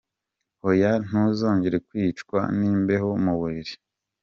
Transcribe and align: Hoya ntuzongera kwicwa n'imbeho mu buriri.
Hoya 0.61 0.91
ntuzongera 1.05 1.77
kwicwa 1.87 2.39
n'imbeho 2.57 3.09
mu 3.23 3.33
buriri. 3.39 3.73